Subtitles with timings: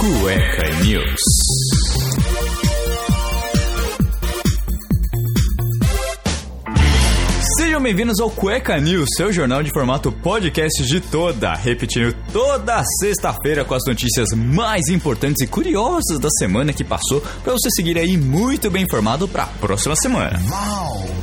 [0.00, 1.39] Cueca News.
[7.90, 13.74] Bem-vindos ao Cueca News, seu jornal de formato podcast de toda, repetindo toda sexta-feira com
[13.74, 18.70] as notícias mais importantes e curiosas da semana que passou, para você seguir aí muito
[18.70, 20.38] bem informado para a próxima semana.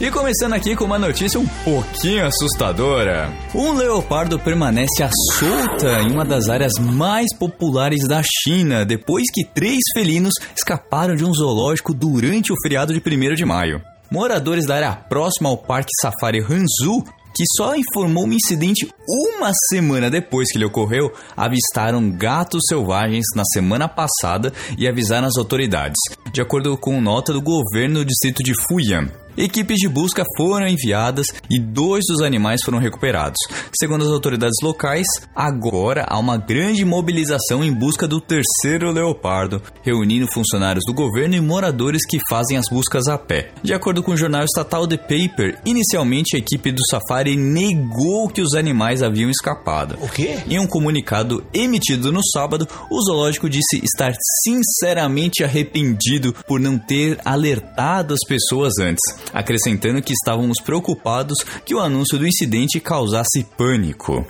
[0.00, 3.30] E começando aqui com uma notícia um pouquinho assustadora.
[3.54, 9.44] Um leopardo permanece à solta em uma das áreas mais populares da China, depois que
[9.44, 13.82] três felinos escaparam de um zoológico durante o feriado de 1 de maio.
[14.10, 17.02] Moradores da área próxima ao Parque Safari Hanzu,
[17.34, 23.42] que só informou o incidente uma semana depois que ele ocorreu, avistaram gatos selvagens na
[23.44, 25.98] semana passada e avisaram as autoridades,
[26.32, 29.23] de acordo com nota do governo do distrito de Fuyang.
[29.36, 33.38] Equipes de busca foram enviadas e dois dos animais foram recuperados.
[33.76, 40.30] Segundo as autoridades locais, agora há uma grande mobilização em busca do terceiro leopardo, reunindo
[40.32, 43.50] funcionários do governo e moradores que fazem as buscas a pé.
[43.60, 48.40] De acordo com o jornal estatal The Paper, inicialmente a equipe do safari negou que
[48.40, 49.98] os animais haviam escapado.
[50.00, 50.38] O quê?
[50.48, 57.18] Em um comunicado emitido no sábado, o zoológico disse estar sinceramente arrependido por não ter
[57.24, 64.26] alertado as pessoas antes acrescentando que estávamos preocupados que o anúncio do incidente causasse pânico.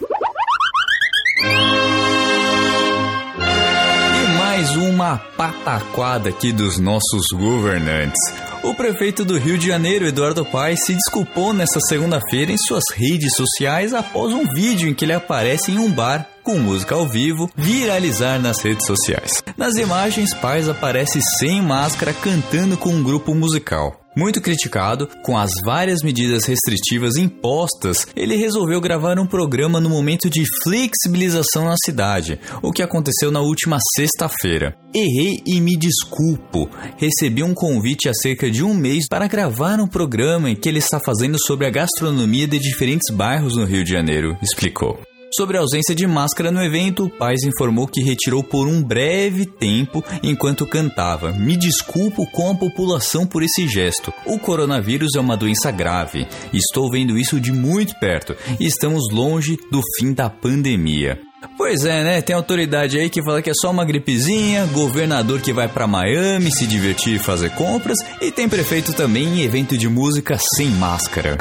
[4.23, 8.21] E mais uma pataquada aqui dos nossos governantes.
[8.65, 13.35] O prefeito do Rio de Janeiro, Eduardo Paes, se desculpou nesta segunda-feira em suas redes
[13.37, 17.51] sociais após um vídeo em que ele aparece em um bar com música ao vivo
[17.55, 19.43] viralizar nas redes sociais.
[19.57, 24.04] Nas imagens, Paes aparece sem máscara cantando com um grupo musical.
[24.17, 30.31] Muito criticado, com as várias medidas restritivas impostas, ele resolveu gravar um programa no momento
[30.31, 34.77] de flexibilização na cidade, o que aconteceu na última sexta-feira.
[34.95, 36.71] Errei e me desculpo.
[36.97, 40.79] Recebi um convite há cerca de um mês para gravar um programa em que ele
[40.79, 45.14] está fazendo sobre a gastronomia de diferentes bairros no Rio de Janeiro, explicou.
[45.37, 49.45] Sobre a ausência de máscara no evento, o Paz informou que retirou por um breve
[49.45, 51.33] tempo enquanto cantava.
[51.33, 54.13] Me desculpo com a população por esse gesto.
[54.27, 56.29] O coronavírus é uma doença grave.
[56.53, 61.19] Estou vendo isso de muito perto e estamos longe do fim da pandemia.
[61.57, 62.23] Pois é, né?
[62.23, 66.53] Tem autoridade aí que fala que é só uma gripezinha, governador que vai para Miami
[66.53, 71.37] se divertir e fazer compras, e tem prefeito também em evento de música sem máscara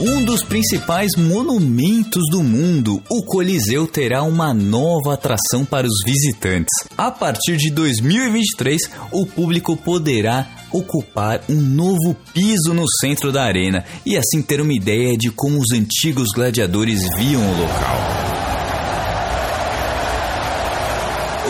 [0.00, 6.70] um dos principais monumentos do mundo, o Coliseu terá uma nova atração para os visitantes.
[6.96, 8.80] A partir de 2023,
[9.12, 14.72] o público poderá ocupar um novo piso no centro da arena e assim ter uma
[14.72, 18.30] ideia de como os antigos gladiadores viam o local.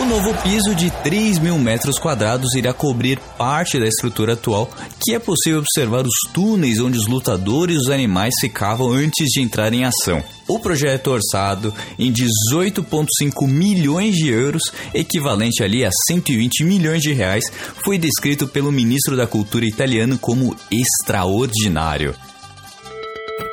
[0.11, 5.19] novo piso de 3 mil metros quadrados irá cobrir parte da estrutura atual, que é
[5.19, 9.85] possível observar os túneis onde os lutadores e os animais ficavam antes de entrar em
[9.85, 10.21] ação.
[10.49, 14.63] O projeto orçado em 18,5 milhões de euros,
[14.93, 17.45] equivalente ali a 120 milhões de reais,
[17.81, 22.13] foi descrito pelo ministro da Cultura italiano como extraordinário.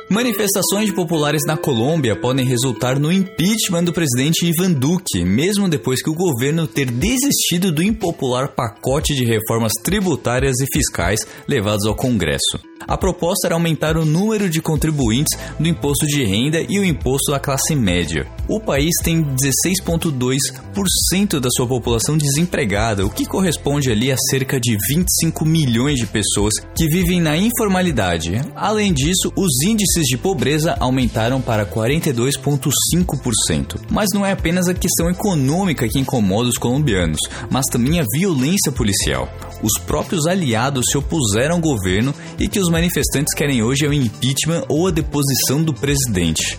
[0.09, 6.09] Manifestações populares na Colômbia podem resultar no impeachment do presidente Ivan Duque, mesmo depois que
[6.09, 12.59] o governo ter desistido do impopular pacote de reformas tributárias e fiscais levados ao Congresso.
[12.87, 17.35] A proposta era aumentar o número de contribuintes do imposto de renda e o imposto
[17.35, 18.25] à classe média.
[18.47, 24.75] O país tem 16,2% da sua população desempregada, o que corresponde ali a cerca de
[24.89, 28.41] 25 milhões de pessoas que vivem na informalidade.
[28.55, 33.79] Além disso, os índices de pobreza aumentaram para 42,5%.
[33.89, 38.71] Mas não é apenas a questão econômica que incomoda os colombianos, mas também a violência
[38.71, 39.29] policial.
[39.61, 43.93] Os próprios aliados se opuseram ao governo e que os manifestantes querem hoje é o
[43.93, 46.57] impeachment ou a deposição do presidente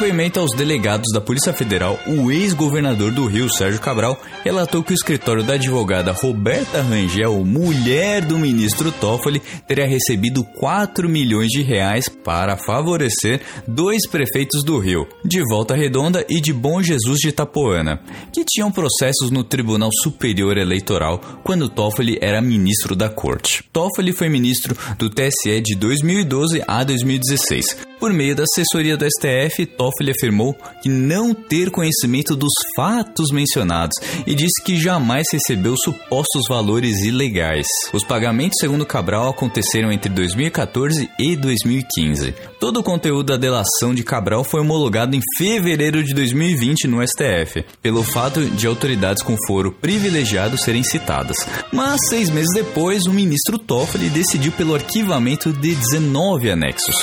[0.00, 4.94] depoimento aos delegados da Polícia Federal, o ex-governador do Rio, Sérgio Cabral, relatou que o
[4.94, 12.08] escritório da advogada Roberta Rangel, mulher do ministro Toffoli, teria recebido 4 milhões de reais
[12.08, 18.00] para favorecer dois prefeitos do Rio, de Volta Redonda e de Bom Jesus de Itapoana,
[18.32, 23.64] que tinham processos no Tribunal Superior Eleitoral quando Toffoli era ministro da corte.
[23.70, 27.90] Toffoli foi ministro do TSE de 2012 a 2016.
[28.00, 33.96] Por meio da assessoria do STF, Toffoli afirmou que não ter conhecimento dos fatos mencionados
[34.26, 37.66] e disse que jamais recebeu supostos valores ilegais.
[37.92, 42.34] Os pagamentos, segundo Cabral, aconteceram entre 2014 e 2015.
[42.58, 47.64] Todo o conteúdo da delação de Cabral foi homologado em fevereiro de 2020 no STF,
[47.82, 51.36] pelo fato de autoridades com foro privilegiado serem citadas.
[51.72, 56.94] Mas seis meses depois, o ministro Toffoli decidiu pelo arquivamento de 19 anexos.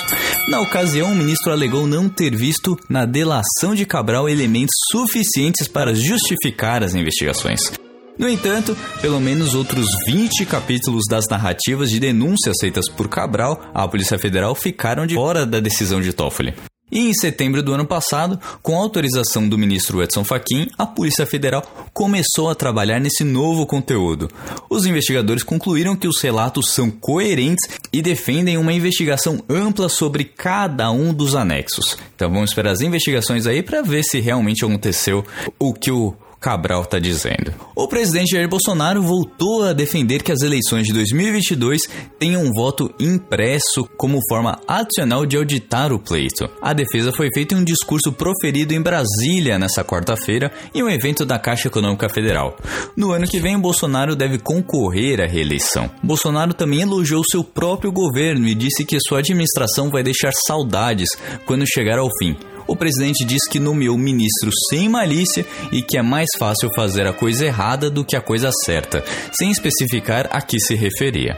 [0.50, 5.94] Na ocasião, o ministro alegou não ter visto na delação de Cabral elementos suficientes para
[5.94, 7.72] justificar as investigações.
[8.18, 13.88] No entanto, pelo menos outros 20 capítulos das narrativas de denúncias feitas por Cabral à
[13.88, 16.54] Polícia Federal ficaram de fora da decisão de Toffoli.
[16.90, 21.62] E em setembro do ano passado, com autorização do ministro Edson Fachin, a Polícia Federal
[21.94, 24.30] começou a trabalhar nesse novo conteúdo.
[24.70, 30.90] Os investigadores concluíram que os relatos são coerentes e defendem uma investigação ampla sobre cada
[30.90, 31.98] um dos anexos.
[32.16, 35.26] Então vamos esperar as investigações aí para ver se realmente aconteceu
[35.60, 36.16] o que o
[36.48, 37.54] Cabral está dizendo.
[37.76, 41.82] O presidente Jair Bolsonaro voltou a defender que as eleições de 2022
[42.18, 46.50] tenham um voto impresso como forma adicional de auditar o pleito.
[46.62, 51.26] A defesa foi feita em um discurso proferido em Brasília nesta quarta-feira em um evento
[51.26, 52.56] da Caixa Econômica Federal.
[52.96, 55.92] No ano que vem, Bolsonaro deve concorrer à reeleição.
[56.02, 61.10] Bolsonaro também elogiou seu próprio governo e disse que sua administração vai deixar saudades
[61.46, 66.02] quando chegar ao fim o presidente diz que nomeou ministro sem malícia e que é
[66.02, 70.60] mais fácil fazer a coisa errada do que a coisa certa, sem especificar a que
[70.60, 71.38] se referia.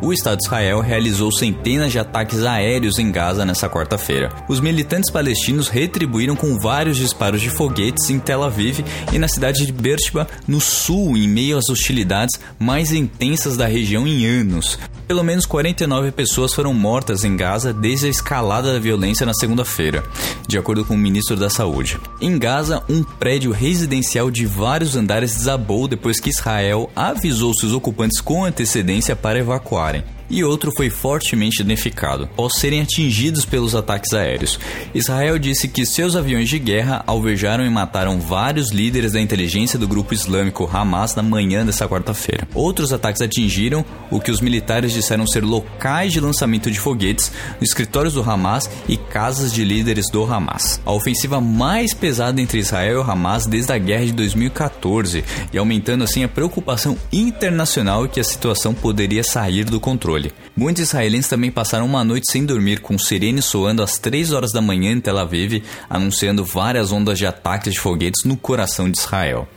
[0.00, 4.32] O Estado de Israel realizou centenas de ataques aéreos em Gaza nesta quarta-feira.
[4.48, 9.66] Os militantes palestinos retribuíram com vários disparos de foguetes em Tel Aviv e na cidade
[9.66, 14.78] de Beersheba, no sul, em meio às hostilidades mais intensas da região em anos.
[15.08, 20.04] Pelo menos 49 pessoas foram mortas em Gaza desde a escalada da violência na segunda-feira,
[20.46, 21.98] de acordo com o ministro da Saúde.
[22.20, 28.20] Em Gaza, um prédio residencial de vários andares desabou depois que Israel avisou seus ocupantes
[28.20, 34.58] com antecedência para evacuarem e outro foi fortemente danificado, após serem atingidos pelos ataques aéreos.
[34.94, 39.88] Israel disse que seus aviões de guerra alvejaram e mataram vários líderes da inteligência do
[39.88, 42.46] grupo islâmico Hamas na manhã desta quarta-feira.
[42.54, 48.14] Outros ataques atingiram o que os militares disseram ser locais de lançamento de foguetes, escritórios
[48.14, 50.80] do Hamas e casas de líderes do Hamas.
[50.84, 56.04] A ofensiva mais pesada entre Israel e Hamas desde a guerra de 2014 e aumentando
[56.04, 60.32] assim a preocupação internacional que a situação poderia sair do controle controle.
[60.56, 64.60] Muitos israelenses também passaram uma noite sem dormir, com sirenes soando às 3 horas da
[64.60, 69.48] manhã em Tel Aviv, anunciando várias ondas de ataques de foguetes no coração de Israel.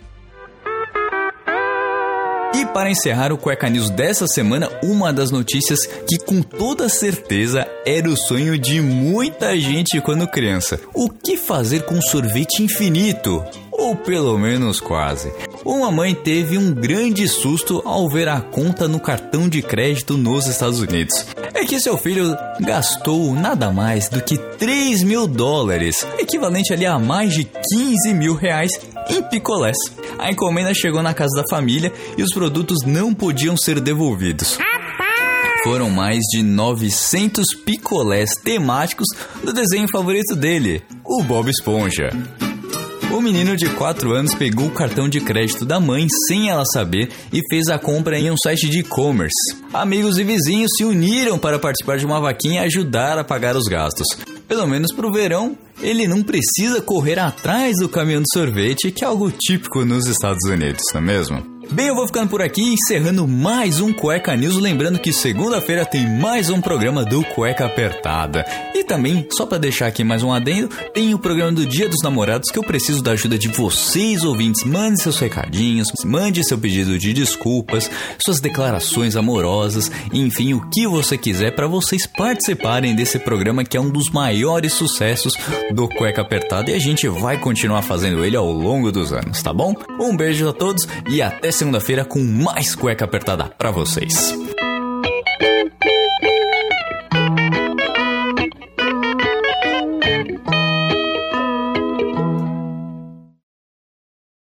[2.53, 7.65] E para encerrar o Cueca News dessa semana, uma das notícias que com toda certeza
[7.85, 10.79] era o sonho de muita gente quando criança.
[10.93, 13.43] O que fazer com sorvete infinito?
[13.71, 15.31] Ou pelo menos quase.
[15.63, 20.47] Uma mãe teve um grande susto ao ver a conta no cartão de crédito nos
[20.47, 21.25] Estados Unidos.
[21.53, 26.97] É que seu filho gastou nada mais do que 3 mil dólares, equivalente ali a
[26.97, 28.71] mais de 15 mil reais
[29.09, 29.77] em picolés.
[30.17, 34.57] A encomenda chegou na casa da família e os produtos não podiam ser devolvidos.
[35.63, 39.07] Foram mais de 900 picolés temáticos
[39.43, 42.09] do desenho favorito dele, o Bob Esponja.
[43.11, 47.09] O menino de 4 anos pegou o cartão de crédito da mãe sem ela saber
[47.31, 49.55] e fez a compra em um site de e-commerce.
[49.73, 53.67] Amigos e vizinhos se uniram para participar de uma vaquinha e ajudar a pagar os
[53.67, 54.07] gastos.
[54.47, 59.03] Pelo menos para o verão, ele não precisa correr atrás do caminhão de sorvete, que
[59.03, 61.60] é algo típico nos Estados Unidos, não é mesmo?
[61.73, 64.57] Bem, eu vou ficando por aqui, encerrando mais um Cueca News.
[64.57, 68.45] Lembrando que segunda-feira tem mais um programa do Cueca Apertada.
[68.75, 72.03] E também, só para deixar aqui mais um adendo, tem o programa do Dia dos
[72.03, 74.65] Namorados que eu preciso da ajuda de vocês, ouvintes.
[74.65, 77.89] Mande seus recadinhos, mande seu pedido de desculpas,
[78.21, 83.81] suas declarações amorosas, enfim, o que você quiser para vocês participarem desse programa que é
[83.81, 85.35] um dos maiores sucessos
[85.73, 89.53] do Cueca Apertada e a gente vai continuar fazendo ele ao longo dos anos, tá
[89.53, 89.73] bom?
[89.97, 94.33] Um beijo a todos e até segunda-feira com mais cueca apertada para vocês.